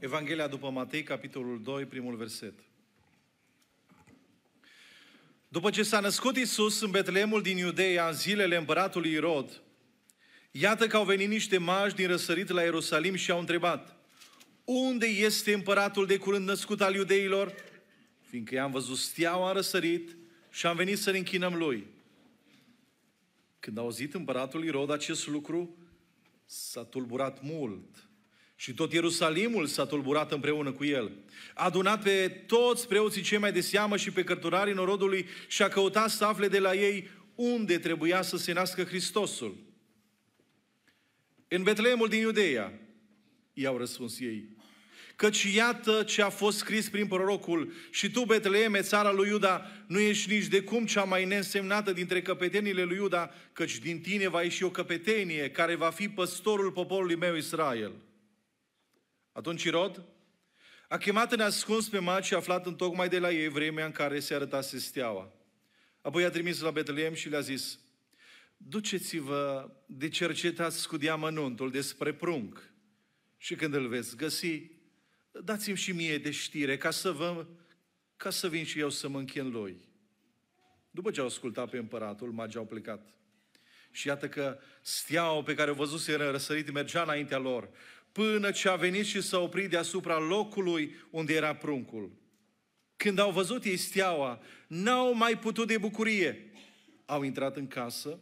[0.00, 2.54] Evanghelia după Matei, capitolul 2, primul verset.
[5.48, 9.62] După ce s-a născut Isus în Betleemul din Iudeea, în zilele împăratului Irod,
[10.50, 13.96] iată că au venit niște magi din răsărit la Ierusalim și au întrebat,
[14.64, 17.54] unde este împăratul de curând născut al iudeilor?
[18.20, 20.16] Fiindcă i-am văzut steaua răsărit
[20.50, 21.86] și am venit să ne închinăm lui.
[23.58, 25.76] Când a auzit împăratul Irod acest lucru,
[26.44, 28.09] s-a tulburat mult
[28.60, 31.12] și tot Ierusalimul s-a tulburat împreună cu el.
[31.54, 35.68] A adunat pe toți preoții cei mai de seamă și pe cărturarii norodului și a
[35.68, 39.56] căutat să afle de la ei unde trebuia să se nască Hristosul.
[41.48, 42.80] În Betleemul din Iudeea,
[43.52, 44.56] i-au răspuns ei.
[45.16, 49.98] Căci iată ce a fost scris prin prorocul, și tu, Betleeme, țara lui Iuda, nu
[49.98, 54.42] ești nici de cum cea mai neînsemnată dintre căpetenile lui Iuda, căci din tine va
[54.42, 57.92] ieși o căpetenie care va fi păstorul poporului meu Israel.
[59.32, 60.04] Atunci Irod
[60.88, 63.84] a chemat în ascuns pe magi și a aflat în tocmai de la ei vremea
[63.84, 65.32] în care se arătase steaua.
[66.00, 67.78] Apoi a trimis la Betleem și le-a zis,
[68.56, 72.70] duceți-vă de cercetați cu diamănuntul despre prunc
[73.36, 74.70] și când îl veți găsi,
[75.44, 77.46] dați-mi și mie de știre ca să, vă,
[78.16, 79.88] ca să vin și eu să mă închin lui.
[80.90, 83.14] După ce au ascultat pe împăratul, magii au plecat.
[83.90, 87.70] Și iată că steaua pe care o văzuse răsărit mergea înaintea lor
[88.12, 92.12] până ce a venit și s-a oprit deasupra locului unde era pruncul.
[92.96, 96.52] Când au văzut ei steaua, n-au mai putut de bucurie.
[97.06, 98.18] Au intrat în casă,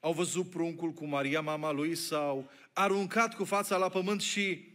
[0.00, 4.68] au văzut pruncul cu Maria, mama lui, s-au aruncat cu fața la pământ și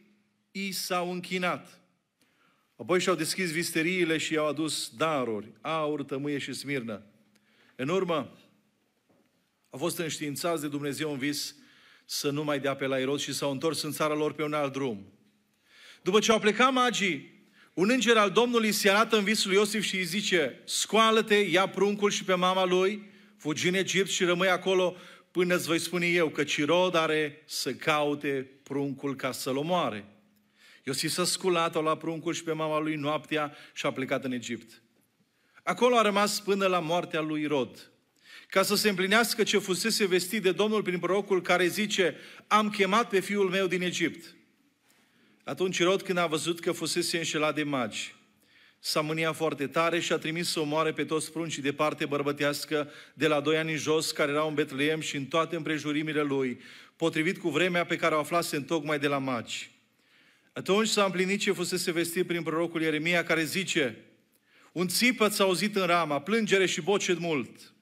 [0.52, 1.82] i s-au închinat.
[2.76, 7.06] Apoi și-au deschis visteriile și i-au adus daruri, aur, tămâie și smirnă.
[7.76, 8.38] În urmă,
[9.70, 11.56] au fost înștiințați de Dumnezeu în vis
[12.10, 14.54] să nu mai dea pe la Irod și s-au întors în țara lor pe un
[14.54, 15.14] alt drum.
[16.02, 19.96] După ce au plecat magii, un înger al Domnului se arată în visul Iosif și
[19.96, 24.96] îi zice, scoală-te, ia pruncul și pe mama lui, fugi în Egipt și rămâi acolo
[25.32, 30.06] până îți voi spune eu că Cirod are să caute pruncul ca să-l omoare.
[30.84, 34.32] Iosif s-a sculat, a luat pruncul și pe mama lui noaptea și a plecat în
[34.32, 34.82] Egipt.
[35.64, 37.92] Acolo a rămas până la moartea lui Rod
[38.50, 42.16] ca să se împlinească ce fusese vestit de Domnul prin prorocul care zice,
[42.48, 44.36] am chemat pe fiul meu din Egipt.
[45.44, 48.16] Atunci Rod, când a văzut că fusese înșelat de magi,
[48.80, 52.92] s-a mâniat foarte tare și a trimis să omoare pe toți pruncii de parte bărbătească
[53.14, 56.60] de la doi ani în jos, care erau în Betleem și în toate împrejurimile lui,
[56.96, 59.72] potrivit cu vremea pe care o aflase în tocmai de la magi.
[60.54, 63.98] Atunci s-a împlinit ce fusese vestit prin prorocul Ieremia, care zice,
[64.72, 67.74] un țipăt s-a auzit în rama, plângere și bocet mult.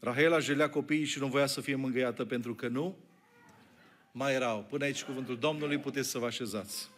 [0.00, 2.96] Rahela jelea copiii și nu voia să fie mângâiată pentru că nu
[4.12, 4.66] mai erau.
[4.70, 6.88] Până aici cuvântul Domnului, puteți să vă așezați.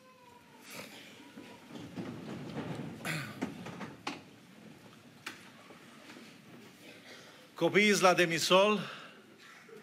[7.55, 8.81] Copiii la demisol,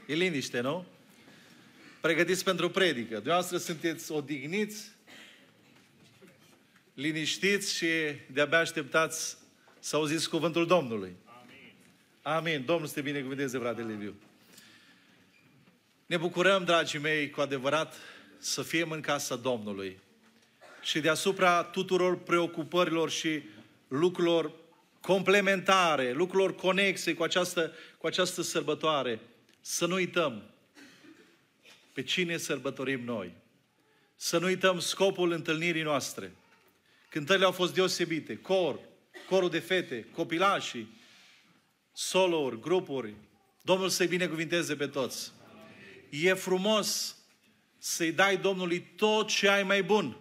[0.08, 0.86] e liniște, nu?
[2.02, 3.14] Pregătiți pentru predică.
[3.14, 4.92] Dumneavoastră sunteți odihniți,
[6.94, 7.88] liniștiți și
[8.32, 9.38] de-abia așteptați
[9.80, 11.16] să auziți cuvântul Domnului.
[12.22, 12.66] Amin.
[12.66, 14.16] Domnul să te binecuvânteze, frate Liviu.
[16.06, 17.96] Ne bucurăm, dragii mei, cu adevărat
[18.38, 20.00] să fim în casa Domnului.
[20.82, 23.44] Și deasupra tuturor preocupărilor și
[23.88, 24.52] lucrurilor
[25.02, 29.20] complementare, lucrurilor conexe cu această, cu această sărbătoare,
[29.62, 30.44] să nu uităm
[31.94, 33.32] pe cine sărbătorim noi.
[34.16, 36.32] Să nu uităm scopul întâlnirii noastre.
[37.10, 38.38] Cântările au fost deosebite.
[38.38, 38.80] Cor,
[39.30, 40.99] corul de fete, copilașii,
[42.00, 43.14] solouri, grupuri.
[43.62, 45.32] Domnul să-i binecuvinteze pe toți.
[46.10, 47.18] E frumos
[47.78, 50.18] să-i dai Domnului tot ce ai mai bun.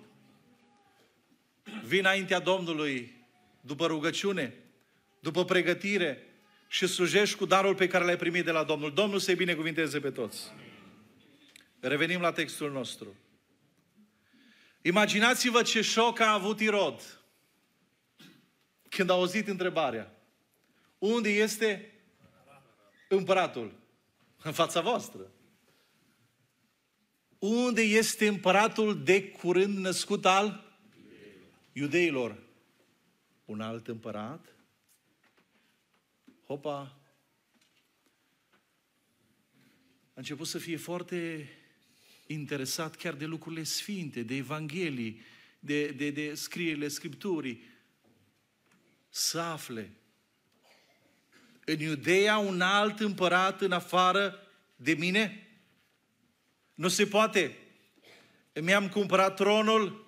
[1.84, 3.26] Vin înaintea Domnului
[3.60, 4.54] după rugăciune,
[5.20, 6.26] după pregătire
[6.68, 8.92] și slujești cu darul pe care l-ai primit de la Domnul.
[8.94, 10.52] Domnul să-i binecuvinteze pe toți.
[11.80, 13.16] Revenim la textul nostru.
[14.82, 17.20] Imaginați-vă ce șoc a avut Irod
[18.88, 20.17] când a auzit întrebarea.
[20.98, 21.92] Unde este
[23.08, 23.80] împăratul?
[24.42, 25.32] În fața voastră.
[27.38, 30.76] Unde este împăratul de curând născut al
[31.72, 32.42] iudeilor?
[33.44, 34.56] Un alt împărat?
[36.46, 36.98] Hopa!
[40.08, 41.48] A început să fie foarte
[42.26, 45.20] interesat chiar de lucrurile sfinte, de Evanghelii,
[45.60, 47.62] de, de, de scrierile Scripturii.
[49.08, 49.97] Să afle
[51.68, 54.38] în Iudeea un alt împărat în afară
[54.76, 55.48] de mine?
[56.74, 57.56] Nu se poate.
[58.52, 60.06] Mi-am cumpărat tronul,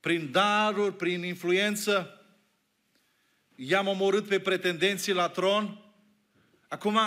[0.00, 2.24] prin daruri, prin influență,
[3.54, 5.84] i-am omorât pe pretendenții la tron.
[6.68, 6.98] Acum,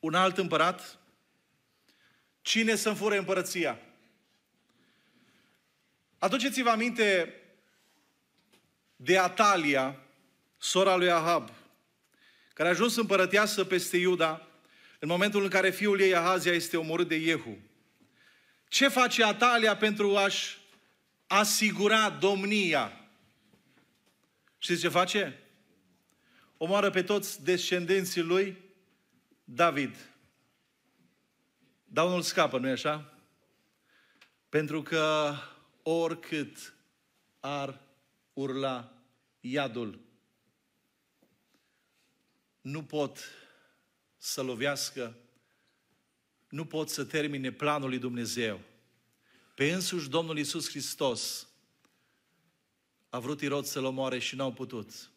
[0.00, 0.98] un alt împărat,
[2.40, 3.78] cine să-mi fure împărăția?
[6.18, 7.34] Aduceți-vă aminte
[8.96, 9.96] de Atalia,
[10.58, 11.50] sora lui Ahab,
[12.60, 14.46] care a ajuns împărăteasă peste Iuda
[14.98, 17.58] în momentul în care fiul ei Ahazia este omorât de Iehu.
[18.68, 20.58] Ce face Atalia pentru a-și
[21.26, 23.10] asigura domnia?
[24.58, 25.42] Știți ce face?
[26.56, 28.56] Omoară pe toți descendenții lui
[29.44, 29.96] David.
[31.84, 33.14] Dar unul scapă, nu-i așa?
[34.48, 35.34] Pentru că
[35.82, 36.74] oricât
[37.40, 37.80] ar
[38.32, 38.92] urla
[39.40, 40.00] iadul,
[42.60, 43.18] nu pot
[44.16, 45.16] să lovească,
[46.48, 48.60] nu pot să termine planul lui Dumnezeu.
[49.54, 51.48] Pe însuși Domnul Iisus Hristos
[53.08, 55.10] a vrut Irod să-l omoare și n-au putut.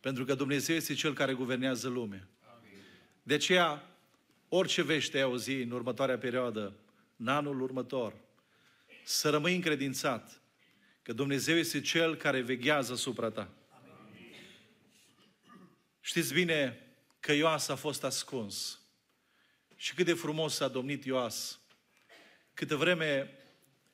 [0.00, 2.28] Pentru că Dumnezeu este Cel care guvernează lumea.
[3.22, 3.96] De aceea,
[4.48, 6.72] orice vește ai auzi în următoarea perioadă,
[7.16, 8.14] în anul următor,
[9.04, 10.40] să rămâi încredințat
[11.02, 13.50] că Dumnezeu este Cel care veghează asupra ta.
[16.06, 16.80] Știți bine
[17.20, 18.80] că Ioas a fost ascuns.
[19.76, 21.58] Și cât de frumos a domnit Ioas.
[22.54, 23.30] Câtă vreme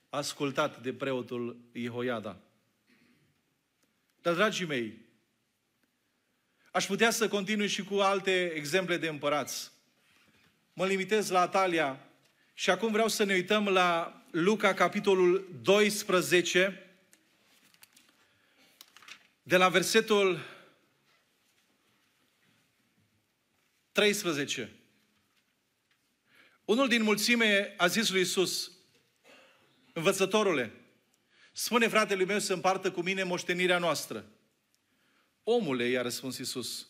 [0.08, 2.36] a ascultat de preotul Ihoiada.
[4.22, 4.98] Dar, dragii mei,
[6.70, 9.70] aș putea să continui și cu alte exemple de împărați.
[10.72, 12.08] Mă limitez la Atalia
[12.54, 16.86] și acum vreau să ne uităm la Luca, capitolul 12,
[19.42, 20.58] de la versetul
[23.92, 24.72] 13.
[26.64, 28.72] Unul din mulțime a zis lui Isus,
[29.92, 30.72] învățătorule,
[31.52, 34.25] spune fratele meu să împartă cu mine moștenirea noastră.
[35.42, 36.88] Omule, i-a răspuns Isus,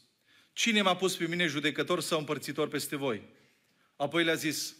[0.52, 3.22] cine m-a pus pe mine judecător sau împărțitor peste voi?
[3.96, 4.76] Apoi le-a zis,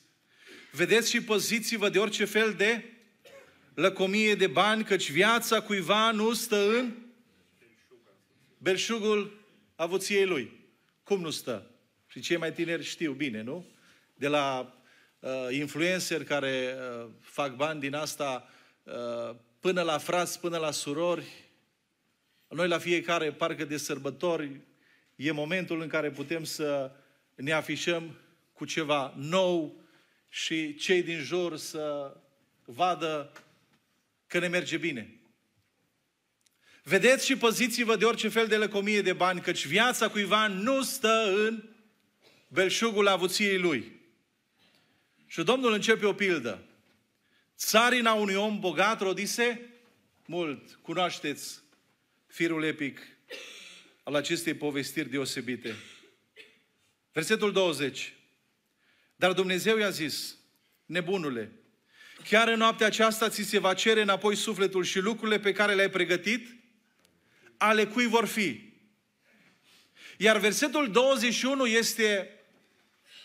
[0.73, 2.85] vedeți și păziți-vă de orice fel de
[3.75, 6.97] lăcomie de bani, căci viața cuiva nu stă în
[8.59, 9.45] belșugul
[9.75, 10.69] avuției lui.
[11.03, 11.70] Cum nu stă?
[12.13, 13.67] Și cei mai tineri știu bine, nu?
[14.15, 14.75] De la
[15.19, 18.49] uh, influencer care uh, fac bani din asta,
[18.83, 21.25] uh, până la frați, până la surori.
[22.49, 24.61] Noi la fiecare parcă de sărbători
[25.17, 26.91] e momentul în care putem să
[27.35, 28.19] ne afișăm
[28.53, 29.85] cu ceva nou
[30.29, 32.17] și cei din jur să
[32.65, 33.33] vadă
[34.27, 35.21] că ne merge bine.
[36.83, 41.33] Vedeți și păziți-vă de orice fel de lăcomie de bani, căci viața cuiva nu stă
[41.47, 41.70] în
[42.53, 44.01] belșugul avuției lui.
[45.27, 46.65] Și Domnul începe o pildă.
[47.57, 49.61] Țarina unui om bogat rodise
[50.27, 50.79] mult.
[50.83, 51.63] Cunoașteți
[52.27, 53.01] firul epic
[54.03, 55.75] al acestei povestiri deosebite.
[57.13, 58.15] Versetul 20.
[59.17, 60.37] Dar Dumnezeu i-a zis,
[60.87, 61.53] nebunule,
[62.29, 65.91] chiar în noaptea aceasta ți se va cere înapoi sufletul și lucrurile pe care le-ai
[65.91, 66.57] pregătit,
[67.57, 68.73] ale cui vor fi.
[70.17, 72.40] Iar versetul 21 este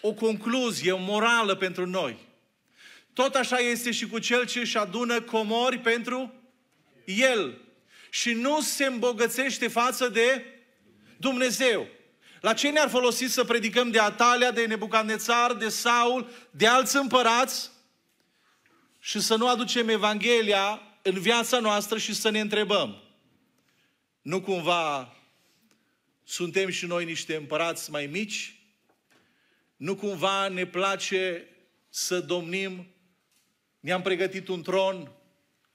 [0.07, 2.17] o concluzie, o morală pentru noi.
[3.13, 6.33] Tot așa este și cu cel ce își adună comori pentru
[7.05, 7.57] el
[8.09, 10.45] și nu se îmbogățește față de
[11.17, 11.87] Dumnezeu.
[12.41, 17.71] La ce ne-ar folosi să predicăm de Atalia, de Nebucadnețar, de Saul, de alți împărați
[18.99, 23.03] și să nu aducem Evanghelia în viața noastră și să ne întrebăm,
[24.21, 25.15] nu cumva
[26.23, 28.55] suntem și noi niște împărați mai mici
[29.75, 31.47] nu cumva ne place
[31.89, 32.87] să domnim?
[33.79, 35.11] Ne-am pregătit un tron,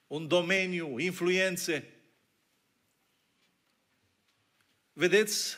[0.07, 1.93] un domeniu, influențe.
[4.93, 5.57] Vedeți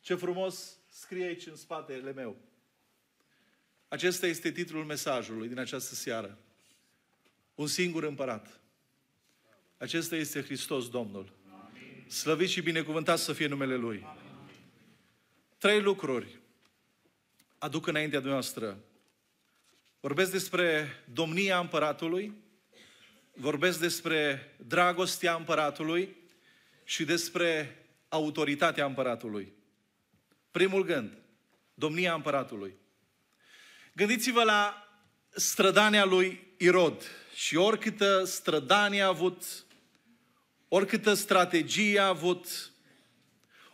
[0.00, 2.36] ce frumos scrie aici în spatele meu.
[3.88, 6.38] Acesta este titlul mesajului din această seară.
[7.54, 8.60] Un singur împărat.
[9.76, 11.36] Acesta este Hristos Domnul.
[12.06, 14.06] Slăvit și binecuvântat să fie numele Lui.
[15.58, 16.38] Trei lucruri
[17.58, 18.78] aduc înaintea noastră.
[20.00, 22.32] Vorbesc despre domnia împăratului,
[23.32, 26.16] vorbesc despre dragostea împăratului
[26.84, 27.76] și despre
[28.08, 29.52] autoritatea împăratului.
[30.50, 31.12] Primul gând,
[31.74, 32.74] domnia împăratului.
[33.94, 34.88] Gândiți-vă la
[35.30, 37.02] strădania lui Irod
[37.34, 39.64] și oricâtă strădanie a avut,
[40.68, 42.70] oricâtă strategie a avut,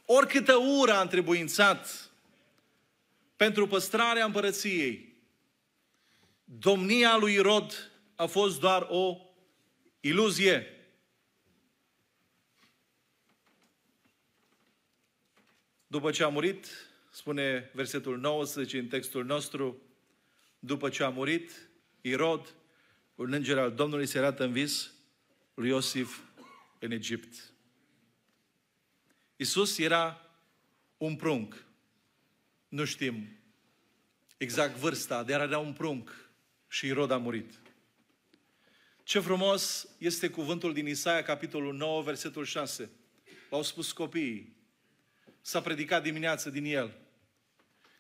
[0.05, 2.11] oricâtă ură a întrebuințat
[3.37, 5.17] pentru păstrarea împărăției.
[6.45, 9.19] Domnia lui Irod a fost doar o
[10.01, 10.67] iluzie.
[15.87, 16.67] După ce a murit,
[17.11, 19.83] spune versetul 19 în textul nostru,
[20.59, 21.69] după ce a murit,
[22.01, 22.55] Irod,
[23.15, 24.93] un înger al Domnului se arată în vis
[25.55, 26.19] lui Iosif
[26.79, 27.53] în Egipt.
[29.37, 30.31] Isus era
[30.97, 31.65] un prunc.
[32.75, 33.29] Nu știm
[34.37, 36.31] exact vârsta, dar era un prunc
[36.69, 37.61] și Irod a murit.
[39.03, 42.91] Ce frumos este cuvântul din Isaia, capitolul 9, versetul 6.
[43.51, 44.57] L-au spus copiii.
[45.41, 46.97] S-a predicat dimineață din el.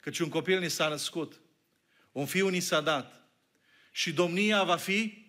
[0.01, 1.41] Căci un copil ni s-a născut.
[2.13, 3.29] Un fiu ni s-a dat.
[3.93, 5.25] Și domnia va fi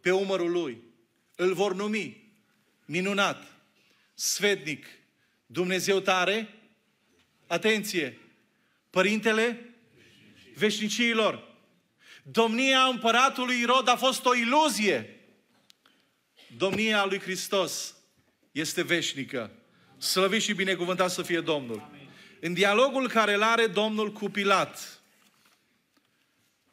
[0.00, 0.82] pe umărul lui.
[1.36, 2.34] Îl vor numi
[2.84, 3.62] minunat,
[4.14, 4.86] sfetnic,
[5.46, 6.48] Dumnezeu tare,
[7.46, 8.16] atenție,
[8.92, 9.74] Părintele
[10.54, 11.48] veșniciilor.
[12.22, 15.20] Domnia împăratului Irod a fost o iluzie.
[16.56, 17.94] Domnia lui Hristos
[18.50, 19.50] este veșnică.
[19.98, 21.88] Slăvit și binecuvântat să fie Domnul.
[21.90, 22.08] Amin.
[22.40, 25.00] În dialogul care îl are Domnul cu Pilat,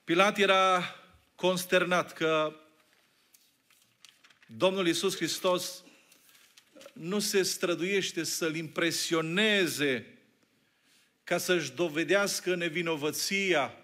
[0.04, 0.96] Pilat era
[1.36, 2.56] consternat că
[4.48, 5.84] Domnul Isus Hristos
[6.94, 10.19] nu se străduiește să-l impresioneze
[11.30, 13.76] ca să-și dovedească nevinovăția.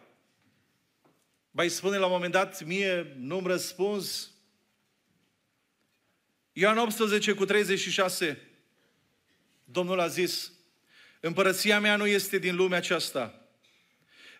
[1.51, 4.31] Bai spune la un moment dat, mie nu-mi răspuns.
[6.51, 8.41] Ioan 18 cu 36.
[9.63, 10.51] Domnul a zis,
[11.19, 13.47] împărăția mea nu este din lumea aceasta.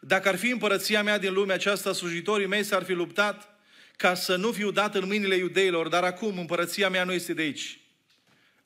[0.02, 3.60] Dacă ar fi împărăția mea din lumea aceasta, slujitorii mei s-ar fi luptat
[3.98, 7.42] ca să nu fiu dat în mâinile iudeilor, dar acum împărăția mea nu este de
[7.42, 7.80] aici.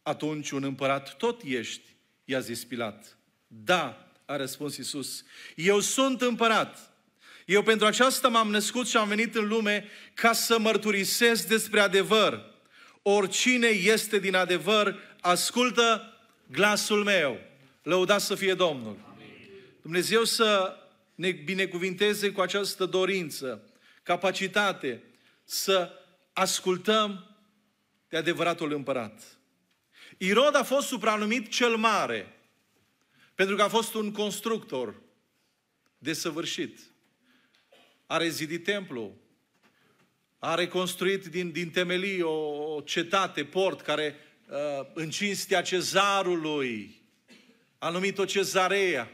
[0.01, 3.17] Atunci un împărat tot ești, i-a zis Pilat.
[3.48, 5.24] Da, a răspuns Isus.
[5.55, 6.93] Eu sunt împărat.
[7.45, 12.45] Eu pentru aceasta m-am născut și am venit în lume ca să mărturisesc despre adevăr.
[13.01, 16.13] Oricine este din adevăr, ascultă
[16.51, 17.39] glasul meu.
[17.83, 18.98] Lăudați să fie Domnul.
[19.81, 20.77] Dumnezeu să
[21.15, 23.62] ne binecuvinteze cu această dorință,
[24.03, 25.03] capacitate
[25.43, 25.91] să
[26.33, 27.36] ascultăm
[28.09, 29.21] de adevăratul împărat.
[30.17, 32.33] Irod a fost supranumit cel mare.
[33.39, 35.01] Pentru că a fost un constructor
[35.98, 36.79] desăvârșit.
[38.05, 39.17] A rezidit templu,
[40.39, 44.15] a reconstruit din, din temelii o, o cetate, port, care
[44.50, 47.01] uh, în cinstea cezarului
[47.77, 49.12] a numit-o cezarea.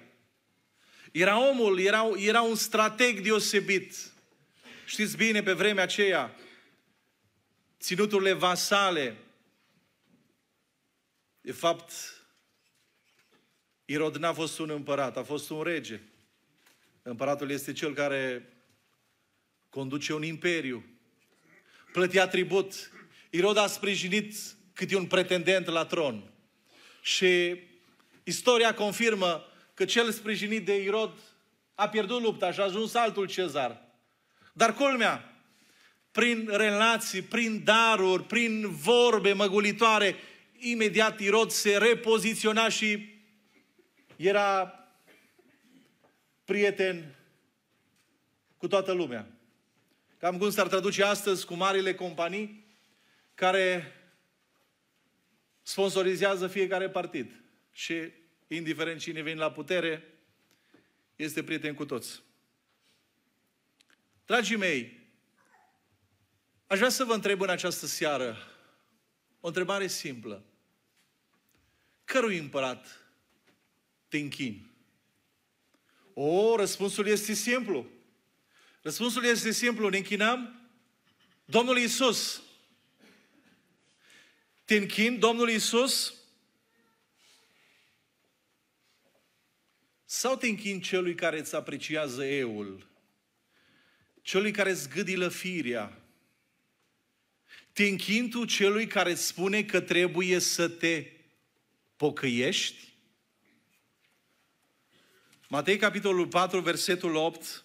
[1.11, 4.11] Era omul, era, era un strateg deosebit.
[4.85, 6.35] Știți bine, pe vremea aceea,
[7.79, 9.17] ținuturile vasale,
[11.41, 12.14] de fapt,
[13.85, 15.99] Irod n-a fost un împărat, a fost un rege.
[17.01, 18.53] Împăratul este cel care
[19.69, 20.83] conduce un imperiu.
[21.91, 22.91] Plătea tribut.
[23.29, 24.35] Irod a sprijinit
[24.73, 26.31] câte un pretendent la tron.
[27.01, 27.59] Și
[28.23, 31.13] istoria confirmă că cel sprijinit de Irod
[31.75, 33.81] a pierdut lupta și a ajuns altul cezar.
[34.53, 35.43] Dar culmea,
[36.11, 40.15] prin relații, prin daruri, prin vorbe măgulitoare,
[40.57, 43.14] imediat Irod se repoziționa și
[44.17, 44.73] era
[46.43, 47.15] prieten
[48.57, 49.27] cu toată lumea.
[50.17, 52.65] Cam cum s-ar traduce astăzi cu marile companii
[53.33, 53.93] care
[55.61, 57.41] sponsorizează fiecare partid.
[57.71, 58.11] Și,
[58.47, 60.03] indiferent cine vine la putere,
[61.15, 62.23] este prieten cu toți.
[64.25, 65.09] Dragii mei,
[66.67, 68.37] aș vrea să vă întreb în această seară
[69.39, 70.43] o întrebare simplă.
[72.03, 73.04] Cărui împărat
[74.07, 74.73] te închini?
[76.13, 77.87] O, răspunsul este simplu.
[78.81, 79.89] Răspunsul este simplu.
[79.89, 80.69] Ne închinăm
[81.45, 82.41] Domnul Isus.
[84.65, 86.13] Te închin Domnul Isus?
[90.05, 92.87] Sau te închin celui care îți apreciază eul?
[94.21, 96.01] Celui care îți gâdilă firea?
[97.73, 101.11] Te închin tu celui care îți spune că trebuie să te
[101.97, 102.94] pocăiești?
[105.47, 107.63] Matei, capitolul 4, versetul 8.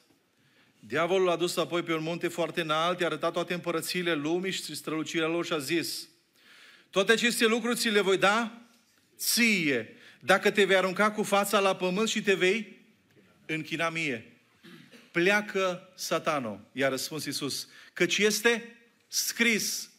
[0.81, 4.75] Diavolul a dus apoi pe un munte foarte înalt, i-a arătat toate împărățiile lumii și
[4.75, 6.09] strălucirea lor și a zis,
[6.91, 8.63] toate aceste lucruri ți le voi da
[9.17, 12.79] ție, dacă te vei arunca cu fața la pământ și te vei
[13.47, 14.33] închina mie.
[15.11, 18.77] Pleacă satano, i-a răspuns Iisus, căci este
[19.09, 19.91] scris,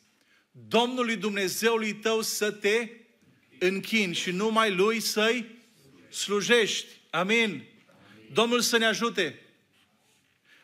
[0.51, 2.89] Domnului Dumnezeului tău să te
[3.59, 5.59] închini și numai Lui să-i
[6.09, 6.87] slujești.
[7.09, 7.70] Amin.
[8.33, 9.39] Domnul să ne ajute.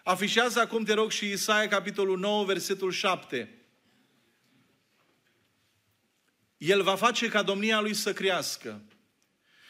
[0.04, 3.52] Afișează acum, te rog, și Isaia, capitolul 9, versetul 7.
[6.58, 8.82] El va face ca domnia lui să crească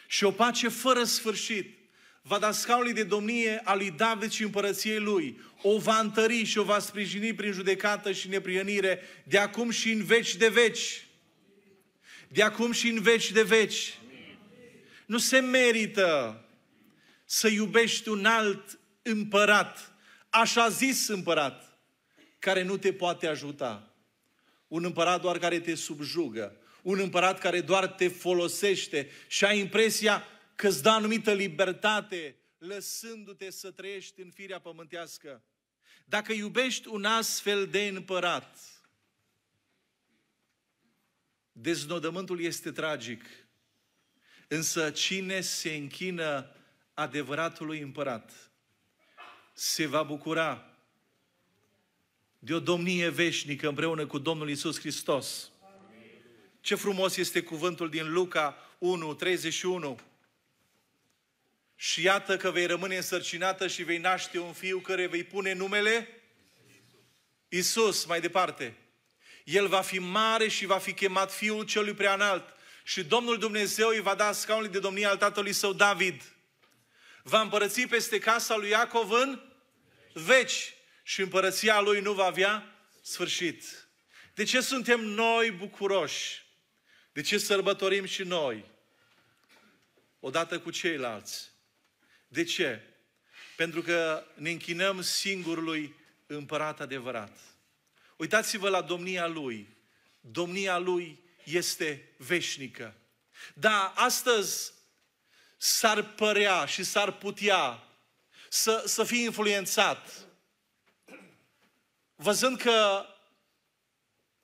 [0.07, 1.77] și o pace fără sfârșit
[2.21, 5.41] va da scaunului de domnie a lui David și împărăției lui.
[5.61, 10.03] O va întări și o va sprijini prin judecată și neprionire de acum și în
[10.03, 11.07] veci de veci.
[12.27, 13.97] De acum și în veci de veci.
[15.05, 16.41] Nu se merită
[17.29, 19.93] să iubești un alt împărat,
[20.29, 21.79] așa zis împărat,
[22.39, 23.95] care nu te poate ajuta.
[24.67, 26.57] Un împărat doar care te subjugă.
[26.81, 30.23] Un împărat care doar te folosește și ai impresia
[30.55, 35.43] că îți dă anumită libertate, lăsându-te să trăiești în firea pământească.
[36.05, 38.57] Dacă iubești un astfel de împărat,
[41.51, 43.23] deznodământul este tragic.
[44.47, 46.51] Însă cine se închină
[46.97, 48.31] adevăratului împărat
[49.53, 50.65] se va bucura
[52.39, 55.51] de o domnie veșnică împreună cu Domnul Isus Hristos.
[56.61, 59.99] Ce frumos este cuvântul din Luca 1, 31.
[61.75, 66.21] Și iată că vei rămâne însărcinată și vei naște un fiu care vei pune numele
[67.49, 68.77] Isus, mai departe.
[69.43, 72.55] El va fi mare și va fi chemat Fiul Celui Preanalt.
[72.83, 76.36] Și Domnul Dumnezeu îi va da scaunul de domnie al tatălui său David.
[77.27, 79.41] Va împărăți peste casa lui Iacov în
[80.13, 83.87] veci și împărăția lui nu va avea sfârșit.
[84.33, 86.45] De ce suntem noi bucuroși?
[87.11, 88.65] De ce sărbătorim și noi?
[90.19, 91.51] Odată cu ceilalți.
[92.27, 92.81] De ce?
[93.55, 97.37] Pentru că ne închinăm singurului împărat adevărat.
[98.17, 99.67] Uitați-vă la domnia lui.
[100.19, 102.95] Domnia lui este veșnică.
[103.53, 104.71] Da, astăzi
[105.57, 107.83] s-ar părea și s-ar putea
[108.49, 110.27] să, să fie influențat
[112.17, 113.05] văzând că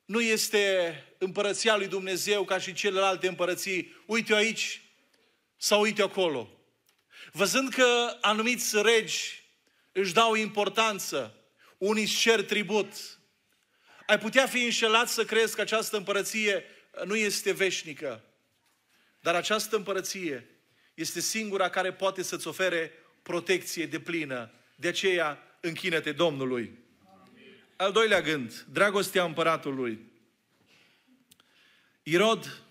[0.04, 4.82] nu este împărăția lui Dumnezeu ca și celelalte împărății, uite aici
[5.56, 6.48] sau uite acolo.
[7.32, 9.42] Văzând că anumiți regi
[9.92, 11.34] își dau importanță,
[11.78, 13.18] unii își cer tribut,
[14.06, 16.64] ai putea fi înșelat să crezi că această împărăție
[17.04, 18.24] nu este veșnică.
[19.20, 20.48] Dar această împărăție
[20.94, 24.50] este singura care poate să-ți ofere protecție de plină.
[24.76, 26.78] De aceea, închină-te Domnului.
[27.76, 29.98] Al doilea gând, dragostea împăratului.
[32.02, 32.62] Irod,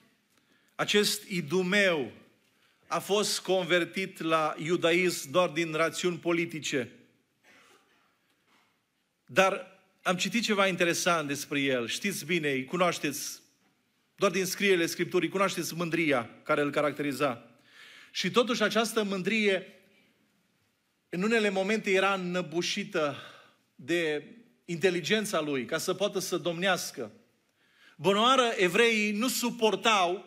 [0.76, 2.12] acest idumeu,
[2.88, 6.92] a fost convertit la iudaism doar din rațiuni politice.
[9.26, 11.88] Dar am citit ceva interesant despre el.
[11.88, 13.42] Știți bine, îi cunoașteți,
[14.16, 17.53] doar din scrierile Scripturii, cunoașteți mândria care îl caracteriza.
[18.16, 19.68] Și totuși această mândrie,
[21.10, 23.16] în unele momente, era înnăbușită
[23.76, 24.26] de
[24.66, 27.12] inteligența lui, ca să poată să domnească.
[27.96, 30.26] Bănoară, evreii nu suportau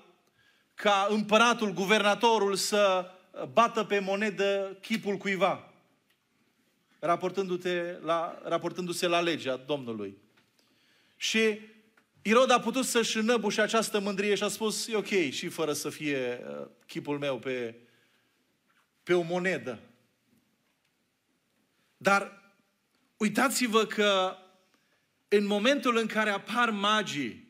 [0.75, 3.11] ca împăratul, guvernatorul să
[3.53, 5.73] bată pe monedă chipul cuiva,
[6.99, 10.17] raportându-se la, raportându-se la legea Domnului.
[11.17, 11.59] Și
[12.27, 15.91] Irod a putut să-și înăbușe această mândrie și a spus, e ok, și fără să
[15.91, 17.75] fie uh, chipul meu pe,
[19.03, 19.81] pe o monedă.
[21.97, 22.53] Dar
[23.17, 24.37] uitați-vă că
[25.29, 27.49] în momentul în care apar magii,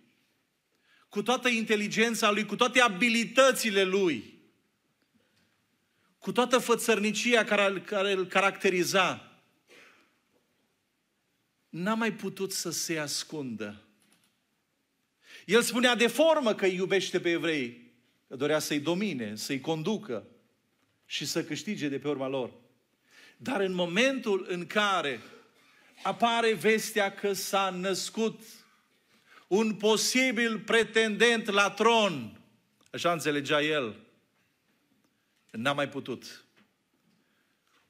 [1.09, 4.39] cu toată inteligența lui, cu toate abilitățile lui,
[6.19, 9.41] cu toată fățărnicia care, care îl caracteriza,
[11.69, 13.86] n-a mai putut să se ascundă.
[15.46, 17.92] El spunea de formă că îi iubește pe evrei,
[18.28, 20.26] că dorea să-i domine, să-i conducă
[21.04, 22.50] și să câștige de pe urma lor.
[23.37, 25.20] Dar în momentul în care
[26.02, 28.40] apare vestea că s-a născut
[29.46, 32.40] un posibil pretendent la tron.
[32.92, 33.96] Așa înțelegea el.
[35.50, 36.44] N-a mai putut.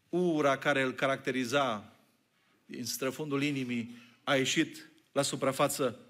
[0.09, 1.93] Ura care îl caracteriza
[2.67, 6.06] din străfundul inimii a ieșit la suprafață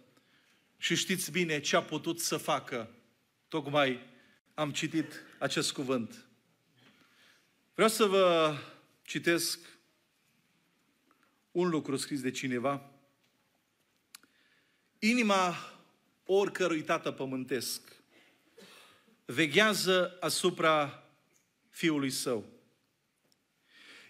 [0.77, 2.91] și știți bine ce a putut să facă.
[3.49, 4.01] Tocmai
[4.55, 6.27] am citit acest cuvânt.
[7.75, 8.57] Vreau să vă
[9.03, 9.59] citesc
[11.51, 12.91] un lucru scris de cineva.
[14.99, 15.55] Inima
[16.25, 17.97] oricărui tată pământesc
[19.25, 21.05] veghează asupra
[21.71, 22.45] fiului său.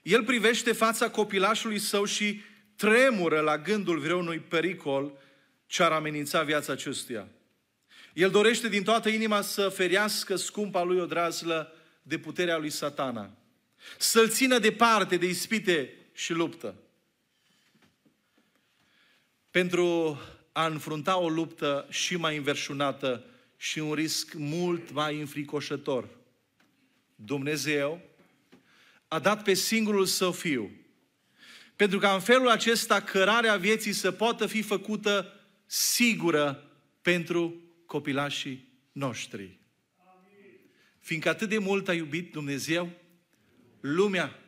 [0.03, 2.41] El privește fața copilașului său și
[2.77, 5.19] tremură la gândul vreunui pericol
[5.67, 7.29] ce ar amenința viața acestuia.
[8.15, 13.31] El dorește din toată inima să ferească scumpa lui odrazlă de puterea lui satana.
[13.99, 16.75] Să-l țină departe de ispite și luptă
[19.57, 20.21] pentru
[20.53, 23.25] a înfrunta o luptă și mai înverșunată
[23.57, 26.09] și un risc mult mai înfricoșător.
[27.15, 28.01] Dumnezeu
[29.09, 30.71] a dat pe singurul său fiu.
[31.77, 35.36] Pentru ca în felul acesta cărarea vieții să poată fi făcută
[35.67, 36.71] sigură
[37.03, 39.59] pentru copilașii noștri.
[41.01, 42.91] Fiindcă atât de mult a iubit Dumnezeu
[43.81, 44.39] lumea,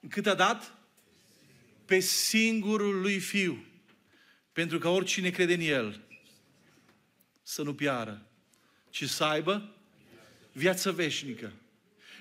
[0.00, 0.74] încât a dat
[1.84, 3.64] pe singurul lui Fiu,
[4.52, 6.00] pentru că oricine crede în El
[7.42, 8.26] să nu piară,
[8.90, 9.74] ci să aibă
[10.52, 11.52] viață veșnică.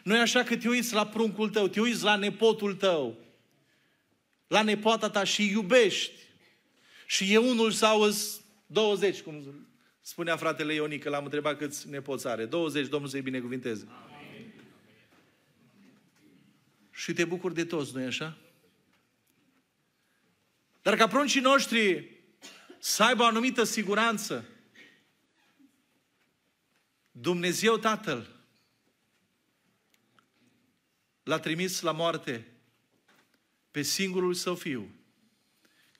[0.03, 3.17] Nu e așa că te uiți la pruncul tău, te uiți la nepotul tău,
[4.47, 6.19] la nepoata ta și iubești.
[7.11, 8.09] Și e unul sau
[8.65, 9.67] 20, cum
[10.01, 12.45] spunea fratele Ionică, l-am întrebat câți nepoți are.
[12.45, 13.87] 20, Domnul să-i binecuvinteze.
[13.89, 14.53] Amin.
[16.91, 18.37] Și te bucuri de toți, nu-i așa?
[20.81, 22.11] Dar ca pruncii noștri
[22.79, 24.45] să aibă o anumită siguranță,
[27.11, 28.29] Dumnezeu Tatăl
[31.23, 32.47] l-a trimis la moarte
[33.71, 34.89] pe singurul său fiu.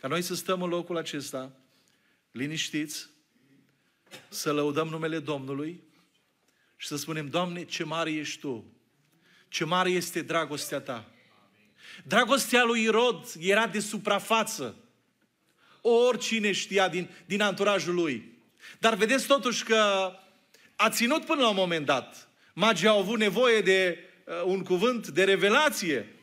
[0.02, 1.52] Ca noi să stăm în locul acesta,
[2.32, 3.10] liniștiți,
[4.30, 5.84] să lăudăm numele Domnului
[6.78, 8.66] și să spunem, Doamne, ce mare ești Tu,
[9.48, 11.10] ce mare este dragostea Ta.
[12.04, 14.76] Dragostea lui Irod era de suprafață.
[15.82, 18.38] Oricine știa din, din anturajul lui.
[18.80, 20.12] Dar vedeți totuși că
[20.76, 22.30] a ținut până la un moment dat.
[22.54, 26.16] Magii au avut nevoie de uh, un cuvânt de revelație.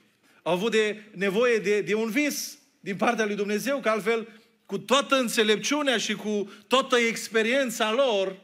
[0.43, 2.58] Au avut de, nevoie de, de un vis
[2.89, 4.29] din partea lui Dumnezeu, că altfel,
[4.67, 8.41] cu toată înțelepciunea și cu toată experiența lor,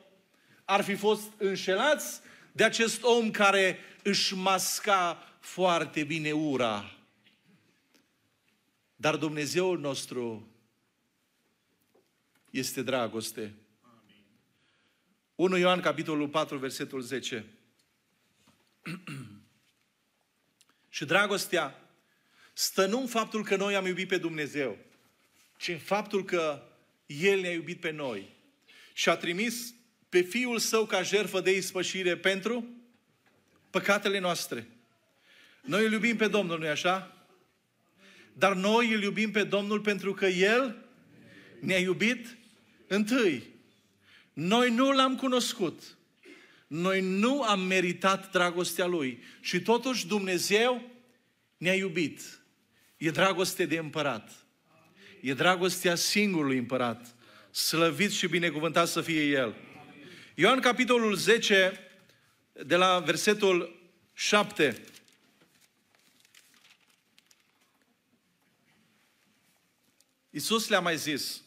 [0.65, 2.21] ar fi fost înșelați
[2.53, 6.97] de acest om care își masca foarte bine ura.
[8.97, 10.49] Dar Dumnezeul nostru
[12.51, 13.55] este dragoste.
[15.35, 17.47] 1 Ioan, capitolul 4, versetul 10.
[20.89, 21.84] și dragostea
[22.55, 24.79] stă nu în faptul că noi am iubit pe Dumnezeu,
[25.57, 26.63] ci în faptul că
[27.07, 28.33] El ne-a iubit pe noi
[28.93, 29.75] și a trimis
[30.09, 32.69] pe Fiul Său ca jertfă de ispășire pentru
[33.71, 34.67] păcatele noastre.
[35.63, 37.27] Noi îl iubim pe Domnul, nu-i așa?
[38.33, 40.77] Dar noi îl iubim pe Domnul pentru că El
[41.61, 42.37] ne-a iubit
[42.87, 43.43] întâi.
[44.33, 45.83] Noi nu l-am cunoscut.
[46.67, 49.23] Noi nu am meritat dragostea Lui.
[49.41, 50.91] Și totuși Dumnezeu
[51.57, 52.44] ne-a iubit.
[52.97, 54.31] E dragoste de împărat.
[55.21, 57.15] E dragostea singurului împărat.
[57.51, 59.55] Slăvit și binecuvântat să fie El.
[60.35, 61.81] Ioan capitolul 10,
[62.53, 63.81] de la versetul
[64.13, 64.83] 7.
[70.31, 71.43] Iisus le-a mai zis,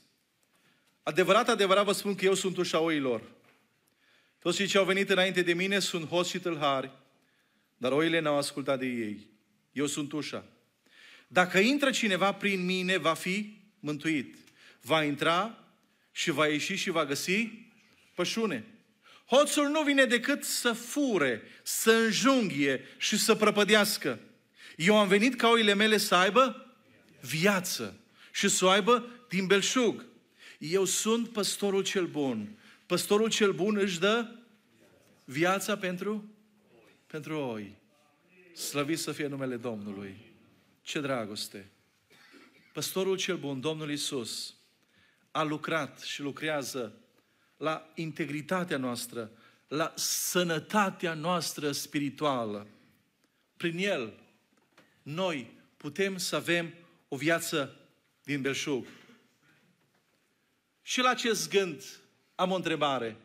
[1.04, 3.22] Adevărat, adevărat vă spun că eu sunt ușa oilor.
[4.40, 6.92] Toți cei ce au venit înainte de mine sunt hoți și tâlhari,
[7.78, 9.28] dar oile n-au ascultat de ei.
[9.72, 10.46] Eu sunt ușa.
[11.28, 14.36] Dacă intră cineva prin mine, va fi mântuit.
[14.82, 15.58] Va intra
[16.12, 17.50] și va ieși și va găsi
[18.16, 18.66] pășune.
[19.26, 24.20] Hoțul nu vine decât să fure, să înjunghie și să prăpădească.
[24.76, 26.76] Eu am venit ca oile mele să aibă
[27.22, 28.00] viață
[28.32, 30.06] și să o aibă din belșug.
[30.58, 32.58] Eu sunt păstorul cel bun.
[32.86, 34.36] Păstorul cel bun își dă
[35.24, 36.32] viața pentru,
[37.08, 37.76] pentru oi.
[38.54, 40.28] Slăvit să fie numele Domnului.
[40.88, 41.72] Ce dragoste!
[42.74, 44.56] Păstorul cel bun, Domnul Isus,
[45.32, 47.02] a lucrat și lucrează
[47.58, 49.32] la integritatea noastră,
[49.68, 52.68] la sănătatea noastră spirituală.
[53.58, 54.20] Prin El,
[55.02, 56.74] noi putem să avem
[57.08, 57.80] o viață
[58.24, 58.86] din belșug.
[60.82, 61.84] Și la acest gând
[62.36, 63.18] am o întrebare.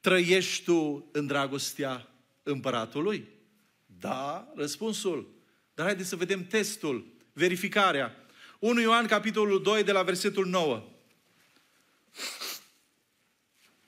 [0.00, 2.08] Trăiești tu în dragostea
[2.42, 3.28] împăratului?
[3.86, 5.33] Da, răspunsul.
[5.74, 8.16] Dar haideți să vedem testul, verificarea.
[8.58, 10.88] 1 Ioan, capitolul 2, de la versetul 9.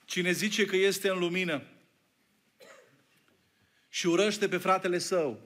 [0.05, 1.63] Cine zice că este în lumină
[3.89, 5.41] și urăște pe fratele său,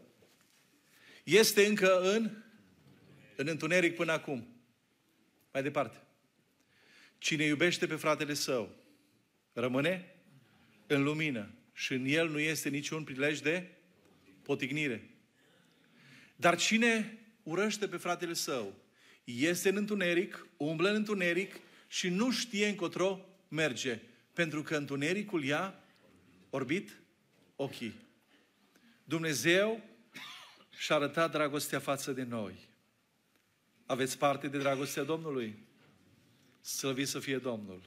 [1.24, 2.44] este încă în,
[3.36, 4.48] în întuneric până acum.
[5.52, 6.02] Mai departe.
[7.18, 8.76] Cine iubește pe fratele său,
[9.54, 10.16] rămâne
[10.88, 13.70] în lumină și în el nu este niciun prilej de
[14.42, 15.11] potignire.
[16.42, 18.74] Dar cine urăște pe fratele său,
[19.24, 21.56] este în întuneric, umblă în întuneric
[21.88, 24.00] și nu știe încotro merge,
[24.34, 25.84] pentru că întunericul i-a
[26.50, 26.98] orbit
[27.56, 27.96] ochii.
[29.04, 29.82] Dumnezeu
[30.78, 32.70] și-a arătat dragostea față de noi.
[33.86, 35.68] Aveți parte de dragostea Domnului?
[36.62, 37.82] Slăvit să fie Domnul.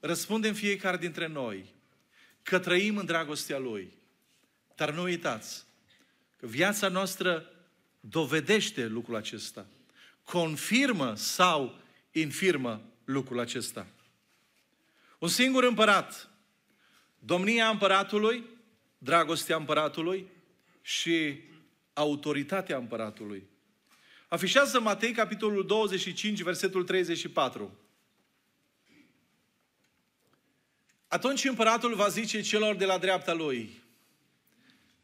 [0.00, 1.74] Răspundem fiecare dintre noi.
[2.42, 3.92] că trăim în dragostea Lui.
[4.74, 5.64] Dar nu uitați
[6.36, 7.52] că viața noastră
[8.00, 9.66] dovedește lucrul acesta.
[10.22, 11.78] Confirmă sau
[12.12, 13.86] infirmă lucrul acesta.
[15.18, 16.30] Un singur împărat,
[17.18, 18.44] domnia împăratului,
[18.98, 20.26] dragostea împăratului
[20.82, 21.40] și
[21.92, 23.46] autoritatea împăratului.
[24.28, 27.78] Afișează Matei, capitolul 25, versetul 34.
[31.08, 33.82] Atunci împăratul va zice celor de la dreapta lui,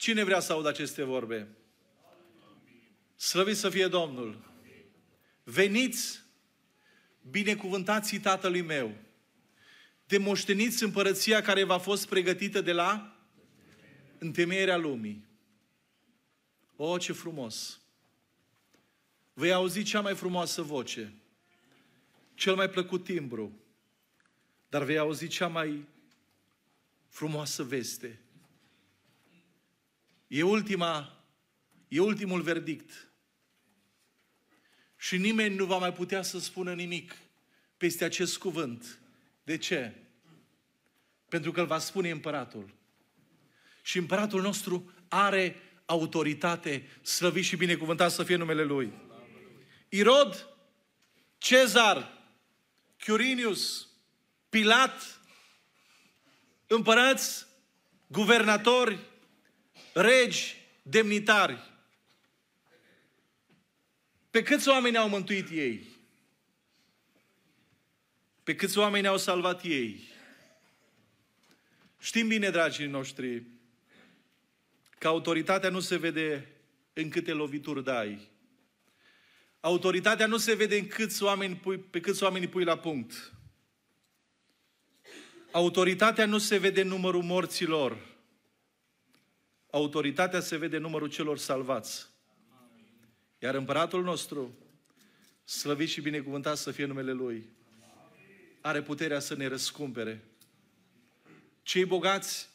[0.01, 1.49] cine vrea să audă aceste vorbe?
[3.17, 4.53] Slăvit să fie Domnul!
[5.43, 6.21] Veniți,
[7.31, 8.95] binecuvântații Tatălui meu,
[10.07, 13.17] de moșteniți împărăția care v-a fost pregătită de la
[14.19, 15.25] întemeierea lumii.
[16.77, 17.81] O, ce frumos!
[19.33, 21.13] Vei auzi cea mai frumoasă voce,
[22.35, 23.61] cel mai plăcut timbru,
[24.69, 25.85] dar vei auzi cea mai
[27.09, 28.21] frumoasă veste.
[30.31, 31.25] E ultima,
[31.89, 33.09] e ultimul verdict.
[34.97, 37.17] Și nimeni nu va mai putea să spună nimic
[37.77, 38.99] peste acest cuvânt.
[39.43, 39.95] De ce?
[41.29, 42.75] Pentru că îl va spune împăratul.
[43.83, 48.93] Și împăratul nostru are autoritate, slăvit și binecuvântat să fie numele Lui.
[49.89, 50.49] Irod,
[51.39, 52.19] Cezar,
[53.05, 53.89] Quirinius,
[54.49, 55.21] Pilat,
[56.67, 57.47] împărați,
[58.07, 59.10] guvernatori,
[59.93, 61.69] regi, demnitari.
[64.31, 65.87] Pe câți oameni au mântuit ei?
[68.43, 70.09] Pe câți oameni au salvat ei?
[72.01, 73.43] Știm bine, dragii noștri,
[74.99, 76.49] că autoritatea nu se vede
[76.93, 78.29] în câte lovituri dai.
[79.61, 83.33] Autoritatea nu se vede în câți oameni pui, pe câți oameni pui la punct.
[85.51, 88.10] Autoritatea nu se vede în numărul morților.
[89.71, 92.07] Autoritatea se vede în numărul celor salvați.
[93.39, 94.59] Iar împăratul nostru,
[95.45, 97.49] slăvit și binecuvântat să fie numele Lui,
[98.61, 100.25] are puterea să ne răscumpere.
[101.63, 102.49] Cei bogați,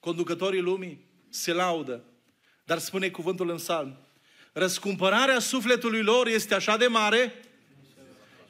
[0.00, 2.04] conducătorii lumii, se laudă.
[2.64, 3.96] Dar spune cuvântul în salm,
[4.52, 7.34] răscumpărarea sufletului lor este așa de mare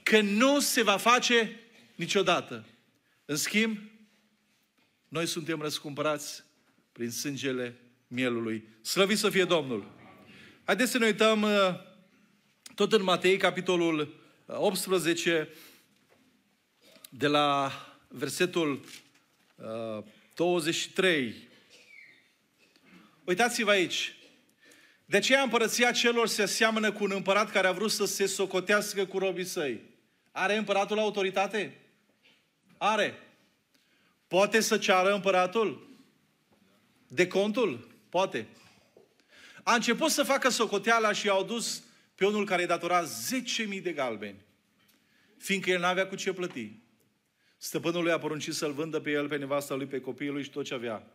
[0.03, 1.61] că nu se va face
[1.95, 2.65] niciodată.
[3.25, 3.79] În schimb,
[5.09, 6.45] noi suntem răscumpărați
[6.93, 7.79] prin sângele
[8.15, 8.69] mielului.
[8.83, 9.93] Slăvit să fie Domnul!
[10.65, 11.51] Haideți să ne uităm uh,
[12.75, 14.15] tot în Matei, capitolul
[14.47, 15.57] 18, uh,
[17.09, 17.73] de la
[18.09, 18.85] versetul
[20.35, 21.27] 23.
[21.27, 21.35] Uh,
[23.25, 24.17] Uitați-vă aici.
[25.05, 29.07] De aceea împărăția celor se aseamănă cu un împărat care a vrut să se socotească
[29.07, 29.81] cu robii săi.
[30.33, 31.81] Are împăratul autoritate?
[32.79, 33.19] Are.
[34.29, 35.89] Poate să ceară împăratul?
[37.09, 37.94] De contul?
[38.15, 38.47] Poate.
[39.63, 41.83] A început să facă socoteala și i-au dus
[42.15, 44.41] pe unul care îi datora 10.000 de galbeni.
[45.37, 46.73] Fiindcă el n-avea cu ce plăti.
[47.57, 50.51] Stăpânul lui a poruncit să-l vândă pe el, pe nevasta lui, pe copiii lui și
[50.51, 51.07] tot ce avea.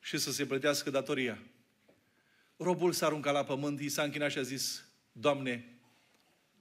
[0.00, 1.38] Și să se plătească datoria.
[2.56, 5.78] Robul s-a aruncat la pământ, i s-a închinat și a zis, Doamne,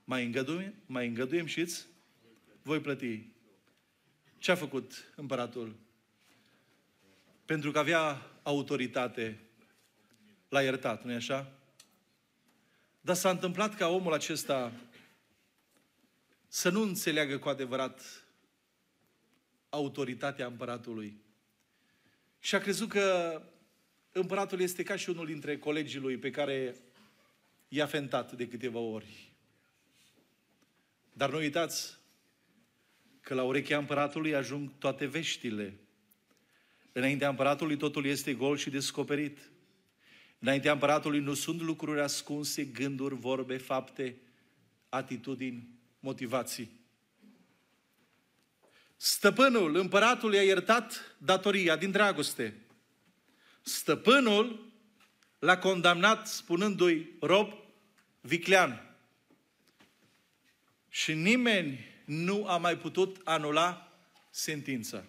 [0.04, 1.68] mai îngăduiem, mai îngăduiem și
[2.62, 3.28] voi plăti.
[4.38, 5.76] Ce a făcut împăratul?
[7.46, 9.40] Pentru că avea autoritate,
[10.50, 11.52] l-a iertat, nu-i așa?
[13.02, 14.72] Dar s-a întâmplat ca omul acesta
[16.48, 18.26] să nu înțeleagă cu adevărat
[19.70, 21.22] autoritatea împăratului.
[22.40, 23.42] Și a crezut că
[24.12, 26.76] împăratul este ca și unul dintre colegii lui pe care
[27.68, 29.32] i-a fentat de câteva ori.
[31.14, 31.98] Dar nu uitați
[33.22, 35.78] că la urechea împăratului ajung toate veștile.
[36.94, 39.38] Înaintea împăratului totul este gol și descoperit.
[40.40, 44.18] Înaintea împăratului nu sunt lucruri ascunse, gânduri, vorbe, fapte,
[44.90, 45.68] atitudini,
[46.00, 46.82] motivații.
[48.96, 52.56] Stăpânul, împăratul i-a iertat datoria din dragoste.
[53.62, 54.72] Stăpânul
[55.40, 57.54] l-a condamnat spunându-i rob
[58.22, 58.96] viclean.
[60.90, 63.94] Și nimeni nu a mai putut anula
[64.30, 65.06] sentința.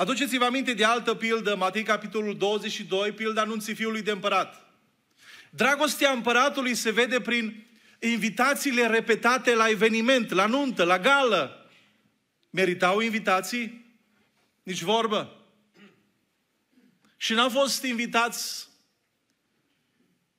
[0.00, 4.66] Aduceți-vă aminte de altă pildă, Matei capitolul 22, pilda anunții fiului de împărat.
[5.50, 7.66] Dragostea împăratului se vede prin
[7.98, 11.70] invitațiile repetate la eveniment, la nuntă, la gală.
[12.50, 13.94] Meritau invitații?
[14.62, 15.44] Nici vorbă.
[17.16, 18.68] Și n-au fost invitați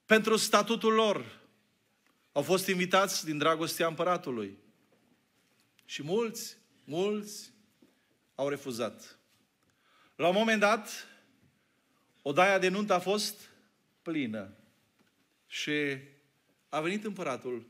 [0.05, 1.39] pentru statutul lor.
[2.31, 4.57] Au fost invitați din dragostea împăratului.
[5.85, 7.51] Și mulți, mulți
[8.35, 9.20] au refuzat.
[10.21, 11.07] La un moment dat,
[12.21, 13.49] odaia de nuntă a fost
[14.01, 14.53] plină.
[15.47, 15.97] Și
[16.69, 17.67] a venit împăratul,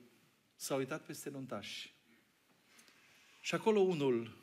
[0.55, 1.93] s-a uitat peste nuntași.
[3.41, 4.37] Și acolo unul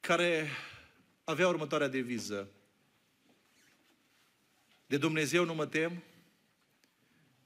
[0.00, 0.48] care
[1.24, 2.48] avea următoarea deviză.
[4.86, 6.02] De Dumnezeu nu mă tem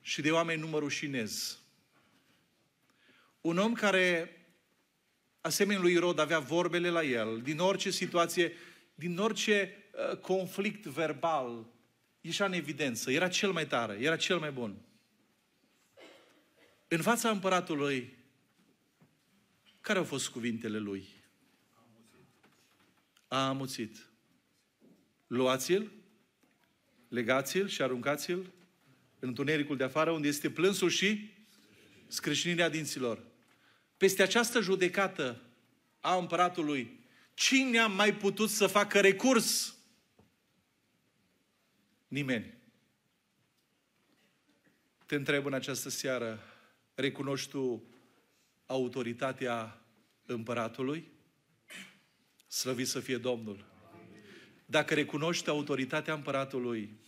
[0.00, 1.58] și de oameni nu mă rușinez.
[3.40, 4.37] Un om care,
[5.48, 8.52] asemenea lui Rod, avea vorbele la el, din orice situație,
[8.94, 9.74] din orice
[10.10, 11.66] uh, conflict verbal,
[12.20, 13.10] ieșea în evidență.
[13.10, 14.76] Era cel mai tare, era cel mai bun.
[16.88, 18.16] În fața împăratului,
[19.80, 21.08] care au fost cuvintele lui?
[23.28, 24.06] A amuțit.
[25.26, 25.90] Luați-l,
[27.08, 28.52] legați-l și aruncați-l
[29.18, 31.30] în întunericul de afară, unde este plânsul și
[32.06, 33.22] scrâșnirea dinților.
[33.98, 35.42] Peste această judecată
[36.00, 37.00] a împăratului,
[37.34, 39.76] cine a mai putut să facă recurs?
[42.08, 42.54] Nimeni.
[45.06, 46.40] Te întreb în această seară,
[46.94, 47.84] recunoști tu
[48.66, 49.82] autoritatea
[50.26, 51.08] împăratului?
[52.46, 53.66] Slăvit să fie Domnul!
[54.66, 56.98] Dacă recunoști autoritatea împăratului,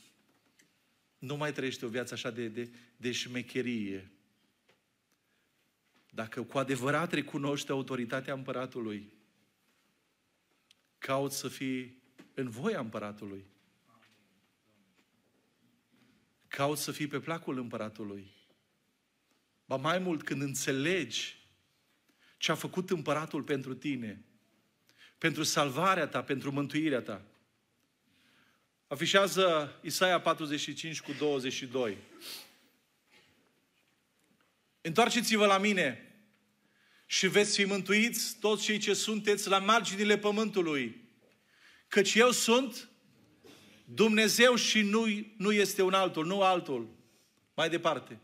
[1.18, 4.10] nu mai trăiești o viață așa de, de, de șmecherie.
[6.20, 9.12] Dacă cu adevărat recunoști autoritatea împăratului,
[10.98, 12.02] cauți să fii
[12.34, 13.46] în voia împăratului.
[16.48, 18.32] Cauți să fii pe placul împăratului.
[19.64, 21.48] Ba mai mult, când înțelegi
[22.36, 24.24] ce a făcut împăratul pentru tine,
[25.18, 27.22] pentru salvarea ta, pentru mântuirea ta.
[28.86, 31.96] Afișează Isaia 45 cu 22.
[34.80, 36.04] Întoarceți-vă la mine
[37.10, 41.04] și veți fi mântuiți toți cei ce sunteți la marginile pământului.
[41.88, 42.88] Căci eu sunt
[43.84, 46.88] Dumnezeu și nu, nu este un altul, nu altul.
[47.54, 48.18] Mai departe.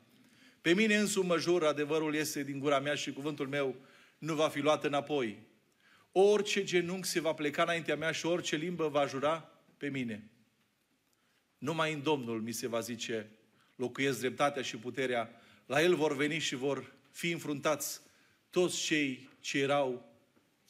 [0.61, 3.77] Pe mine însumi mă jur, adevărul este din gura mea și cuvântul meu
[4.19, 5.39] nu va fi luat înapoi.
[6.13, 10.31] Orice genunchi se va pleca înaintea mea și orice limbă va jura pe mine.
[11.59, 13.31] Numai în Domnul mi se va zice,
[13.77, 15.31] locuiesc dreptatea și puterea,
[15.67, 18.05] la El vor veni și vor fi înfruntați
[18.57, 20.13] toți cei ce erau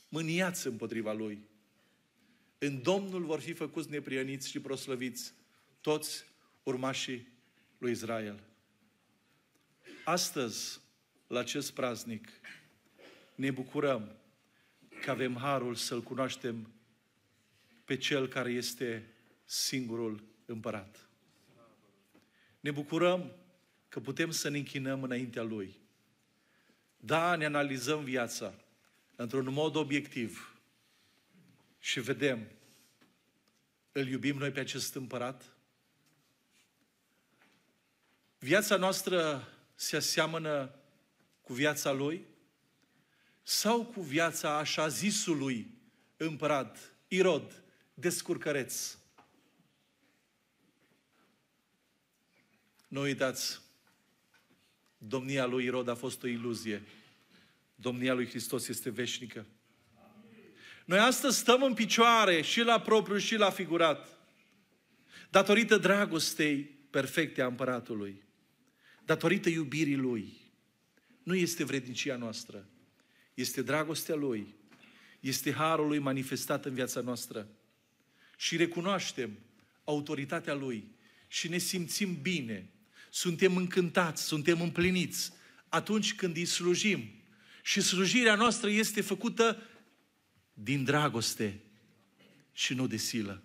[0.09, 1.39] mâniați împotriva Lui.
[2.59, 5.33] În Domnul vor fi făcuți neprieniți și proslăviți
[5.81, 6.25] toți
[6.63, 7.29] urmașii
[7.79, 8.43] lui Israel.
[10.05, 10.81] Astăzi,
[11.27, 12.29] la acest praznic,
[13.35, 14.17] ne bucurăm
[15.03, 16.73] că avem harul să-L cunoaștem
[17.85, 21.09] pe Cel care este singurul împărat.
[22.61, 23.33] Ne bucurăm
[23.89, 25.85] că putem să ne închinăm înaintea Lui.
[26.97, 28.55] Da, ne analizăm viața
[29.17, 30.61] într-un mod obiectiv
[31.79, 32.49] și vedem,
[33.93, 35.45] îl iubim noi pe acest împărat?
[38.39, 40.75] Viața noastră se aseamănă
[41.41, 42.35] cu viața Lui?
[43.49, 45.75] sau cu viața așa zisului
[46.17, 46.79] împărat,
[47.09, 47.63] Irod,
[47.95, 48.97] descurcăreț.
[52.89, 53.61] Nu uitați,
[54.99, 56.83] domnia lui Irod a fost o iluzie.
[57.75, 59.47] Domnia lui Hristos este veșnică.
[60.85, 64.09] Noi astăzi stăm în picioare și la propriu și la figurat.
[65.31, 66.59] Datorită dragostei
[66.91, 68.23] perfecte a împăratului.
[69.05, 70.33] Datorită iubirii lui.
[71.23, 72.69] Nu este vrednicia noastră
[73.37, 74.55] este dragostea Lui,
[75.21, 77.49] este harul Lui manifestat în viața noastră.
[78.37, 79.39] Și recunoaștem
[79.85, 80.91] autoritatea Lui
[81.29, 82.71] și ne simțim bine,
[83.17, 85.33] suntem încântați, suntem împliniți
[85.69, 87.11] atunci când îi slujim.
[87.63, 89.63] Și slujirea noastră este făcută
[90.53, 91.61] din dragoste
[92.53, 93.43] și nu de silă.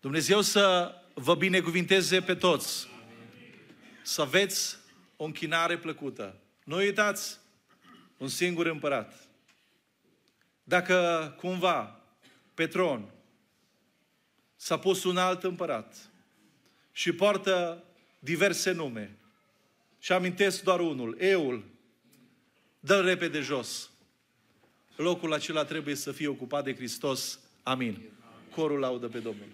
[0.00, 2.88] Dumnezeu să vă binecuvinteze pe toți.
[4.02, 4.76] Să aveți
[5.16, 6.40] o închinare plăcută.
[6.64, 7.38] Nu uitați,
[8.16, 9.28] un singur împărat.
[10.62, 12.00] Dacă cumva
[12.54, 13.10] pe tron
[14.56, 16.10] s-a pus un alt împărat
[16.92, 17.82] și poartă
[18.18, 19.16] diverse nume
[19.98, 21.64] și amintesc doar unul, Eul,
[22.80, 23.90] dă-l repede jos.
[24.96, 27.40] Locul acela trebuie să fie ocupat de Hristos.
[27.62, 28.02] Amin.
[28.54, 29.48] Corul laudă pe Domnul.